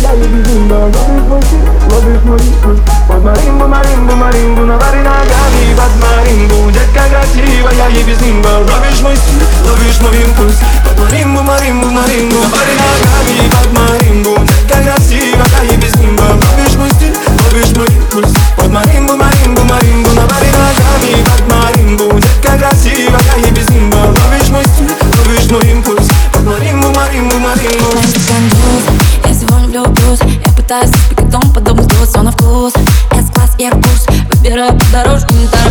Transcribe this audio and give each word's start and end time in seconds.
я 0.00 0.12
и 0.12 0.26
без 0.28 0.46
нимба 0.48 0.74
Ловишь 0.74 1.28
мой 1.28 1.42
стиль, 1.42 1.92
ловишь 1.92 2.22
мой 2.24 2.38
вкус 2.38 2.78
Под 3.08 3.24
маримбу, 3.24 3.66
маримбу, 3.66 4.16
маримбу 4.16 4.62
На 4.62 4.76
баре 4.76 4.98
ногами 4.98 5.74
под 5.76 5.92
маримбу 6.02 6.70
Детка 6.70 7.02
красивая 7.10 7.88
и 7.90 8.02
без 8.02 8.20
нимба 8.20 8.48
Ловишь 8.48 9.00
мой 9.00 9.16
стиль, 9.16 9.46
ловишь 9.68 10.00
мой 10.00 10.16
импульс 10.22 10.56
Под 10.84 10.98
маримбу, 10.98 11.42
маримбу, 11.42 11.86
маримбу 11.86 12.36
На 12.36 12.48
баре 12.48 12.74
ногами 12.76 13.50
под 13.50 13.72
маримбу 13.72 14.44
Детка 14.44 14.82
красивая 14.82 15.64
и 15.70 15.76
без 15.76 15.94
нимба 15.96 16.22
Ловишь 16.22 16.76
мой 16.76 16.90
стиль, 16.90 17.16
ловишь 17.44 17.76
мой 17.76 17.86
импульс 17.86 18.34
Под 18.56 18.70
маримбу, 18.70 19.16
маримбу, 19.16 19.62
маримбу 19.62 20.10
На 20.10 20.26
баре 20.26 20.50
ногами 20.52 21.24
под 21.24 21.42
маримбу 21.52 22.18
Детка 22.18 22.58
красивая 22.58 23.20
и 23.46 23.50
без 23.50 23.68
нимба 23.70 23.96
Ловишь 23.96 24.50
мой 24.50 24.64
стиль, 24.64 24.92
ловишь 25.18 25.50
мой 25.50 25.70
импульс 25.70 26.08
Под 26.32 26.44
маримбу, 26.44 26.88
маримбу, 26.88 27.38
маримбу 27.38 27.96
Я 27.96 28.08
сегодня 28.08 29.15
влюблюсь 29.82 30.20
Я 30.44 30.52
пытаюсь 30.52 30.90
испекать 30.90 31.30
дом 31.30 31.42
подобный 31.52 31.84
сдулся 31.84 32.06
все 32.06 32.22
на 32.22 32.32
вкус. 32.32 32.72
С-класс, 33.12 33.56
Airbus 33.58 34.10
Выбираю 34.32 34.72
по 34.78 34.84
дорожке, 34.92 35.34
не 35.34 35.46
тороплюсь 35.46 35.65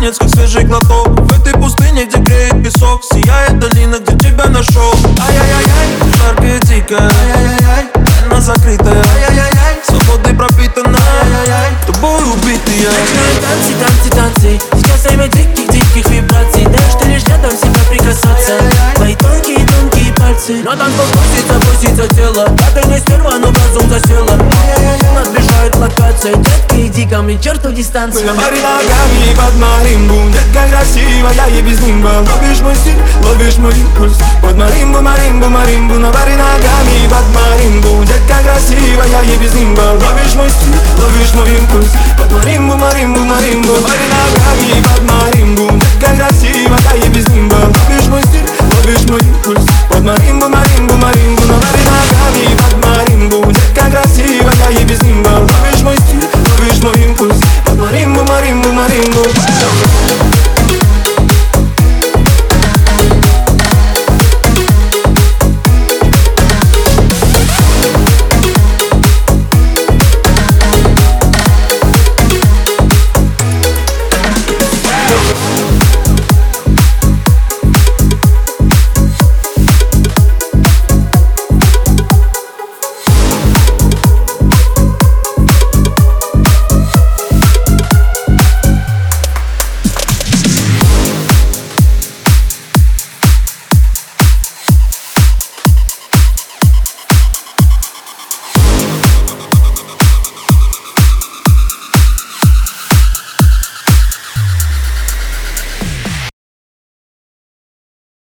танец, 0.00 0.16
как 0.18 0.28
свежий 0.30 0.64
глоток. 0.64 1.08
В 1.08 1.40
этой 1.40 1.52
пустыне, 1.52 2.06
где 2.06 2.18
греет 2.18 2.64
песок 2.64 3.02
Сияет 3.04 3.58
долина, 3.58 3.96
где 3.98 4.16
тебя 4.16 4.46
нашел. 4.46 4.94
Ай-яй-яй-яй, 5.28 5.88
жаркая, 6.16 6.58
дикая 6.60 7.00
Ай-яй-яй-яй, 7.00 7.86
она 8.26 8.40
закрытая. 8.40 9.02
Ай-яй-яй-яй, 9.14 9.80
свободой 9.86 10.34
пропитана 10.34 10.98
Ай-яй-яй, 11.22 11.72
тобой 11.86 12.22
убитый 12.32 12.74
я? 12.80 12.90
Танцы, 13.42 13.74
танцы, 13.78 14.10
танцы. 14.10 14.60
Сейчас 14.74 15.04
время 15.04 15.28
диких, 15.28 15.68
диких 15.68 16.08
вибраций. 16.08 16.64
Дай 16.64 17.00
ты 17.00 17.08
лишь 17.08 17.24
рядом 17.24 17.50
себя 17.50 17.80
прикасаться 17.90 18.58
Твои 18.94 19.14
тонкие 19.16 19.59
20 20.40 20.64
Но 20.64 20.74
там 20.74 20.90
пустится, 20.92 21.60
пустится 21.60 22.14
тело. 22.14 22.48
Да 22.48 22.64
ты 22.74 22.88
не 22.88 22.98
стерва, 22.98 23.32
но 23.38 23.48
в 23.48 23.54
разум 23.54 23.90
засела. 23.90 24.36
Нас 25.14 25.28
лишают 25.36 25.76
локации. 25.76 26.34
Детки, 26.34 26.86
иди 26.86 27.06
ко 27.06 27.20
мне, 27.20 27.38
черту 27.38 27.72
дистанцию 27.72 28.24
Мы 28.24 28.32
на 28.32 28.40
баре 28.40 28.56
ногами 28.56 29.36
под 29.36 29.54
маримбу 29.56 30.30
Детка 30.30 30.66
красивая 30.70 31.48
и 31.50 31.62
без 31.62 31.80
нимба. 31.80 32.24
Ловишь 32.24 32.60
мой 32.60 32.74
стиль, 32.74 32.96
ловишь 33.22 33.58
мой 33.58 33.74
импульс. 33.74 34.16
Под 34.40 34.56
маримбу, 34.56 35.00
маримбу, 35.00 35.48
маримбу 35.48 35.94
На 35.94 36.10
баре 36.10 36.36
ногами 36.36 37.08
под 37.10 37.26
маримбу 37.34 38.04
Детка 38.04 38.36
красивая 38.42 39.22
и 39.22 39.36
без 39.36 39.52
нимба. 39.54 39.92
Ловишь 39.92 40.34
мой 40.36 40.48
стиль, 40.48 41.02
ловишь 41.02 41.34
мой 41.34 41.50
импульс. 41.50 41.90
Под 42.16 42.32
маримбу, 42.32 42.76
маримбу, 42.76 43.20
маримбу 43.20 43.72
Баре 43.82 44.08